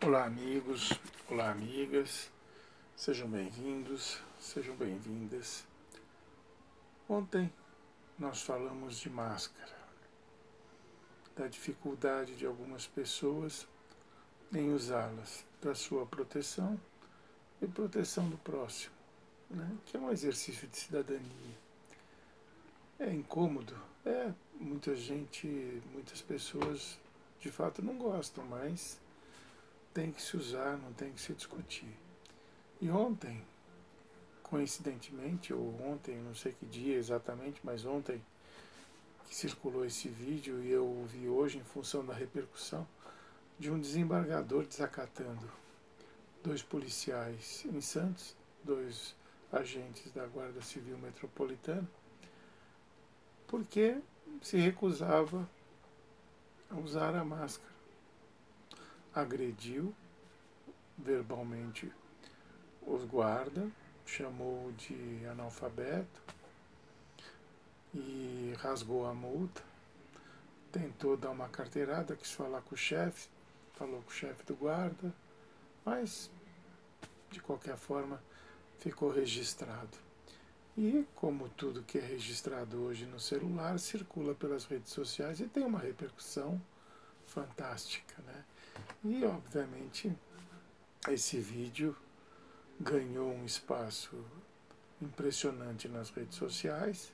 [0.00, 0.92] Olá, amigos,
[1.28, 2.30] olá, amigas,
[2.94, 5.66] sejam bem-vindos, sejam bem-vindas.
[7.08, 7.52] Ontem
[8.16, 9.76] nós falamos de máscara,
[11.34, 13.66] da dificuldade de algumas pessoas
[14.52, 16.80] em usá-las para sua proteção
[17.60, 18.94] e proteção do próximo,
[19.50, 19.68] né?
[19.84, 21.58] que é um exercício de cidadania.
[23.00, 23.76] É incômodo,
[24.06, 27.00] é, muita gente, muitas pessoas
[27.40, 28.96] de fato não gostam, mas
[29.92, 31.96] tem que se usar, não tem que se discutir.
[32.80, 33.42] E ontem,
[34.42, 38.22] coincidentemente, ou ontem, não sei que dia exatamente, mas ontem
[39.26, 42.86] que circulou esse vídeo e eu vi hoje em função da repercussão
[43.58, 45.50] de um desembargador desacatando
[46.42, 49.14] dois policiais em Santos, dois
[49.52, 51.88] agentes da Guarda Civil Metropolitana,
[53.46, 53.98] porque
[54.40, 55.48] se recusava
[56.70, 57.77] a usar a máscara
[59.20, 59.94] agrediu
[60.96, 61.92] verbalmente
[62.82, 63.68] os guarda,
[64.06, 66.22] chamou de analfabeto
[67.92, 69.62] e rasgou a multa.
[70.70, 73.28] Tentou dar uma carteirada, quis falar com o chefe,
[73.74, 75.12] falou com o chefe do guarda,
[75.84, 76.30] mas
[77.30, 78.22] de qualquer forma
[78.78, 79.98] ficou registrado.
[80.76, 85.64] E como tudo que é registrado hoje no celular circula pelas redes sociais e tem
[85.64, 86.60] uma repercussão
[87.38, 88.44] fantástica, né?
[89.04, 90.12] E, obviamente,
[91.08, 91.96] esse vídeo
[92.80, 94.24] ganhou um espaço
[95.00, 97.12] impressionante nas redes sociais,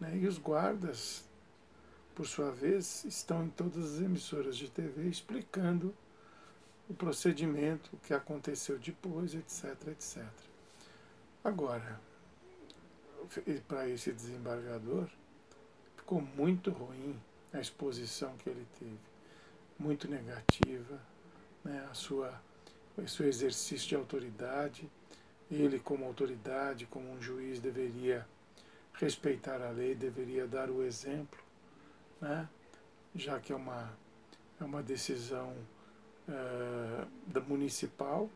[0.00, 0.16] né?
[0.16, 1.24] e os guardas,
[2.14, 5.94] por sua vez, estão em todas as emissoras de TV explicando
[6.88, 10.26] o procedimento, o que aconteceu depois, etc, etc.
[11.44, 12.00] Agora,
[13.68, 15.08] para esse desembargador,
[15.96, 17.20] ficou muito ruim
[17.52, 19.11] a exposição que ele teve
[19.82, 21.00] muito negativa,
[21.64, 22.40] né, a sua,
[22.96, 24.88] o seu exercício de autoridade.
[25.50, 28.26] Ele, como autoridade, como um juiz, deveria
[28.94, 31.38] respeitar a lei, deveria dar o exemplo,
[32.20, 32.48] né,
[33.14, 33.92] já que é uma,
[34.60, 35.54] é uma decisão
[36.28, 38.30] é, da municipal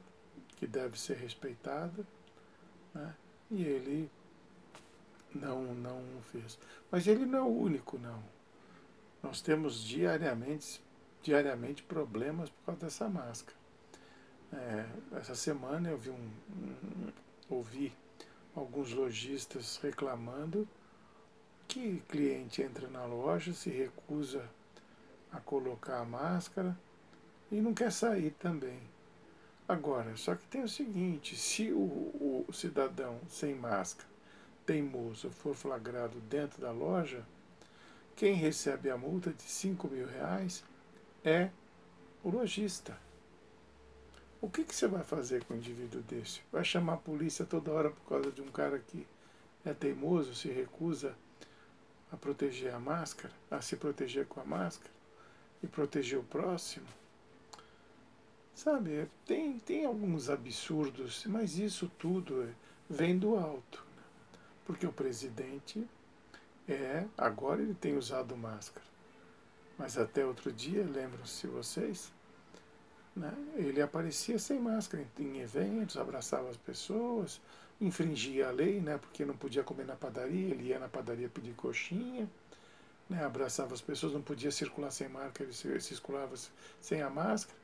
[0.56, 2.04] que deve ser respeitada,
[2.92, 3.14] né,
[3.50, 4.10] e ele
[5.32, 6.58] não, não fez.
[6.90, 8.22] Mas ele não é o único, não.
[9.22, 10.82] Nós temos diariamente
[11.22, 13.56] diariamente problemas por causa dessa máscara.
[14.52, 14.86] É,
[15.18, 17.12] essa semana eu vi um, um,
[17.50, 17.92] ouvi
[18.54, 20.66] alguns lojistas reclamando
[21.66, 24.48] que cliente entra na loja, se recusa
[25.32, 26.76] a colocar a máscara
[27.50, 28.80] e não quer sair também.
[29.68, 34.08] Agora, só que tem o seguinte, se o, o cidadão sem máscara,
[34.64, 37.24] teimoso, for flagrado dentro da loja,
[38.14, 40.64] quem recebe a multa de 5 mil reais
[41.26, 41.50] é
[42.22, 42.96] o lojista.
[44.40, 46.40] O que, que você vai fazer com um indivíduo desse?
[46.52, 49.04] Vai chamar a polícia toda hora por causa de um cara que
[49.64, 51.16] é teimoso, se recusa
[52.12, 54.92] a proteger a máscara, a se proteger com a máscara
[55.60, 56.86] e proteger o próximo?
[58.54, 62.48] Sabe, tem, tem alguns absurdos, mas isso tudo
[62.88, 63.84] vem do alto.
[63.96, 64.02] Né?
[64.64, 65.84] Porque o presidente
[66.68, 68.86] é, agora ele tem usado máscara.
[69.78, 72.10] Mas até outro dia, lembram-se vocês,
[73.14, 77.40] né, ele aparecia sem máscara em eventos, abraçava as pessoas,
[77.80, 81.54] infringia a lei, né, porque não podia comer na padaria, ele ia na padaria pedir
[81.54, 82.28] coxinha,
[83.08, 86.34] né, abraçava as pessoas, não podia circular sem máscara, ele circulava
[86.80, 87.58] sem a máscara.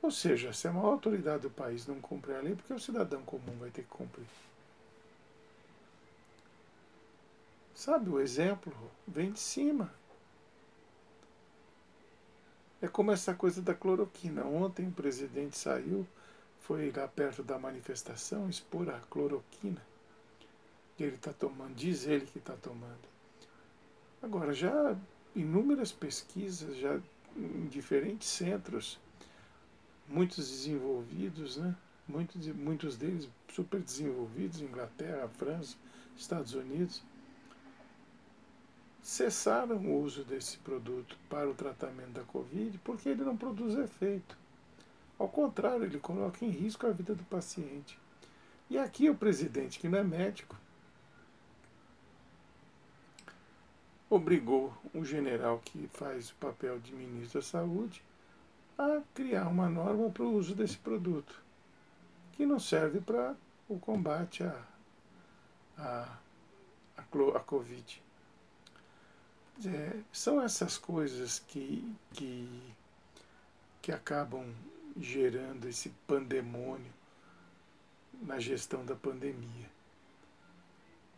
[0.00, 3.22] Ou seja, se a maior autoridade do país não cumpre a lei, porque o cidadão
[3.22, 4.26] comum vai ter que cumprir.
[7.74, 8.72] Sabe, o exemplo
[9.06, 9.92] vem de cima.
[12.82, 14.44] É como essa coisa da cloroquina.
[14.44, 16.04] Ontem o presidente saiu,
[16.60, 19.80] foi lá perto da manifestação expor a cloroquina
[20.96, 23.12] que ele está tomando, diz ele que está tomando.
[24.22, 24.96] Agora, já
[25.34, 27.00] inúmeras pesquisas, já
[27.36, 29.00] em diferentes centros,
[30.06, 31.74] muitos desenvolvidos, né?
[32.06, 35.76] muitos, muitos deles super desenvolvidos, Inglaterra, França,
[36.16, 37.02] Estados Unidos,
[39.02, 44.38] cessaram o uso desse produto para o tratamento da Covid porque ele não produz efeito.
[45.18, 47.98] Ao contrário, ele coloca em risco a vida do paciente.
[48.70, 50.56] E aqui o presidente, que não é médico,
[54.08, 58.02] obrigou um general que faz o papel de ministro da Saúde
[58.78, 61.42] a criar uma norma para o uso desse produto,
[62.32, 63.36] que não serve para
[63.68, 64.64] o combate à
[65.76, 68.02] a, a, a, a Covid.
[69.64, 72.72] É, são essas coisas que, que,
[73.80, 74.52] que acabam
[74.96, 76.92] gerando esse pandemônio
[78.22, 79.70] na gestão da pandemia.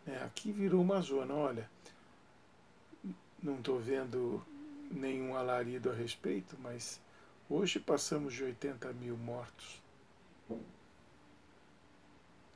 [0.07, 1.71] É, aqui virou uma zona, olha,
[3.43, 4.45] não estou vendo
[4.91, 7.01] nenhum alarido a respeito, mas
[7.49, 9.83] hoje passamos de 80 mil mortos.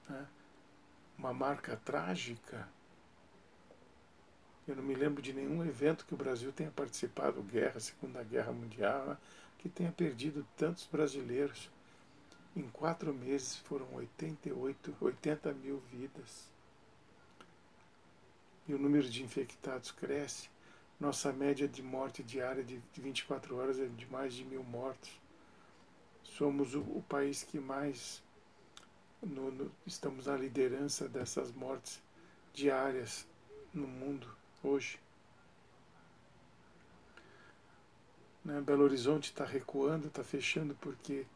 [0.09, 0.27] Né?
[1.17, 2.69] Uma marca trágica.
[4.69, 8.53] Eu não me lembro de nenhum evento que o Brasil tenha participado, guerra, Segunda Guerra
[8.53, 9.17] Mundial, né?
[9.57, 11.71] que tenha perdido tantos brasileiros.
[12.55, 16.51] Em quatro meses foram 88, 80 mil vidas.
[18.69, 20.51] E o número de infectados cresce.
[21.01, 25.19] Nossa média de morte diária de 24 horas é de mais de mil mortos.
[26.23, 28.23] Somos o, o país que mais
[29.23, 32.03] no, no, estamos na liderança dessas mortes
[32.53, 33.27] diárias
[33.73, 34.37] no mundo
[34.69, 34.99] hoje.
[38.45, 38.61] Né?
[38.61, 41.27] Belo Horizonte está recuando, está fechando porque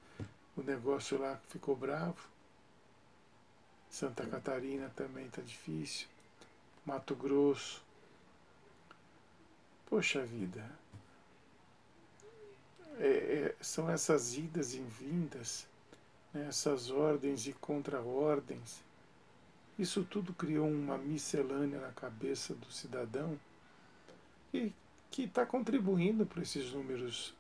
[0.56, 2.29] o negócio lá ficou bravo.
[3.90, 6.08] Santa Catarina também está difícil.
[6.84, 7.82] Mato Grosso.
[9.87, 10.64] Poxa vida.
[12.99, 15.67] É, é, são essas idas e vindas,
[16.32, 18.82] né, essas ordens e contra-ordens.
[19.78, 23.38] Isso tudo criou uma miscelânea na cabeça do cidadão
[24.52, 24.72] e
[25.10, 27.34] que está contribuindo para esses números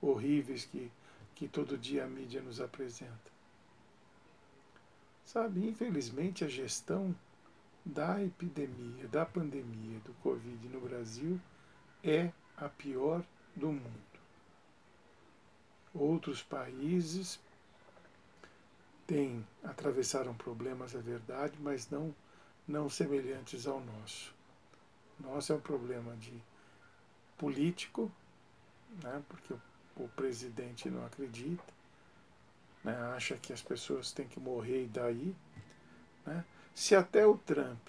[0.00, 0.90] horríveis que
[1.42, 3.32] que todo dia a mídia nos apresenta.
[5.24, 7.12] Sabe, infelizmente a gestão
[7.84, 11.40] da epidemia, da pandemia do Covid no Brasil
[12.04, 13.24] é a pior
[13.56, 14.12] do mundo.
[15.92, 17.40] Outros países
[19.06, 22.14] têm atravessaram problemas, é verdade, mas não
[22.66, 24.32] não semelhantes ao nosso.
[25.18, 26.32] Nosso é um problema de
[27.36, 28.10] político,
[29.02, 29.60] né, porque o
[29.96, 31.64] o presidente não acredita,
[32.82, 35.34] né, acha que as pessoas têm que morrer e daí.
[36.26, 36.44] Né?
[36.74, 37.86] Se até o Trump,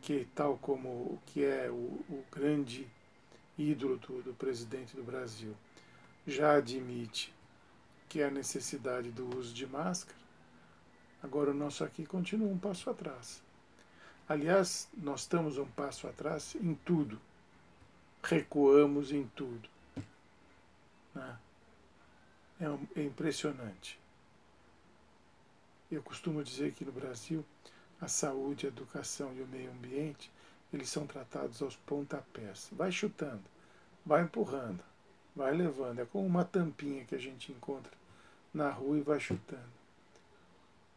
[0.00, 2.86] que tal como que é o, o grande
[3.58, 5.54] ídolo do, do presidente do Brasil,
[6.26, 7.34] já admite
[8.08, 10.18] que é a necessidade do uso de máscara,
[11.22, 13.42] agora o nosso aqui continua um passo atrás.
[14.28, 17.20] Aliás, nós estamos um passo atrás em tudo.
[18.22, 19.68] Recuamos em tudo.
[21.14, 21.38] Né?
[22.60, 24.00] É, é impressionante.
[25.90, 27.44] Eu costumo dizer que no Brasil
[28.00, 30.30] a saúde, a educação e o meio ambiente
[30.72, 32.68] eles são tratados aos pontapés.
[32.72, 33.44] Vai chutando,
[34.04, 34.82] vai empurrando,
[35.36, 36.00] vai levando.
[36.00, 37.92] É como uma tampinha que a gente encontra
[38.52, 39.76] na rua e vai chutando.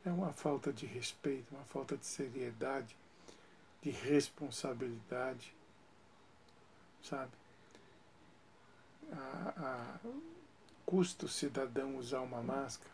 [0.05, 2.95] É uma falta de respeito, uma falta de seriedade,
[3.81, 5.53] de responsabilidade,
[7.03, 7.31] sabe?
[9.11, 9.99] a, a,
[10.85, 12.91] custa o cidadão usar uma máscara?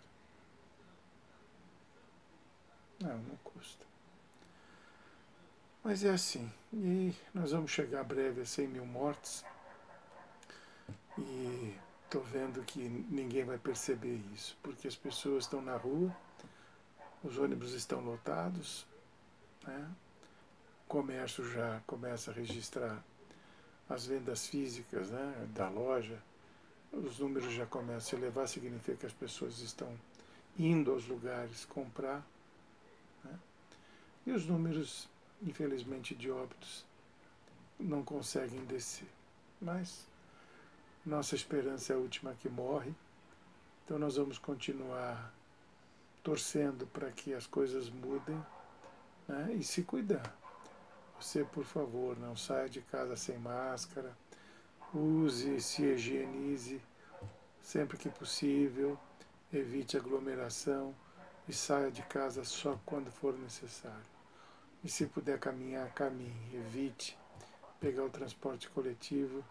[3.00, 3.86] Não, não custa.
[5.84, 6.52] Mas é assim.
[6.74, 9.44] E nós vamos chegar breve a 100 mil mortes.
[11.18, 16.16] E estou vendo que ninguém vai perceber isso, porque as pessoas estão na rua,
[17.24, 18.86] os ônibus estão lotados,
[19.66, 19.92] né?
[20.86, 23.04] o comércio já começa a registrar
[23.90, 26.22] as vendas físicas né, da loja,
[26.92, 29.92] os números já começam a se elevar, significa que as pessoas estão
[30.58, 32.26] indo aos lugares comprar.
[33.24, 33.40] Né?
[34.28, 35.10] E os números,
[35.42, 36.86] infelizmente, de óbitos
[37.80, 39.08] não conseguem descer.
[39.62, 40.08] Mas
[41.06, 42.94] nossa esperança é a última que morre,
[43.84, 45.32] então nós vamos continuar
[46.24, 48.44] torcendo para que as coisas mudem
[49.28, 49.54] né?
[49.54, 50.36] e se cuidar.
[51.20, 54.18] Você, por favor, não saia de casa sem máscara,
[54.94, 56.82] use, se higienize
[57.62, 58.98] sempre que possível,
[59.52, 60.94] evite aglomeração
[61.48, 64.16] e saia de casa só quando for necessário.
[64.84, 67.18] E se puder caminhar, caminhe, evite
[67.80, 69.44] pegar o transporte coletivo,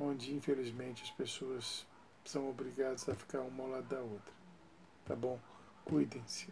[0.00, 1.86] onde infelizmente as pessoas
[2.24, 4.32] são obrigadas a ficar uma ao lado da outra.
[5.04, 5.38] Tá bom?
[5.84, 6.48] Cuidem-se.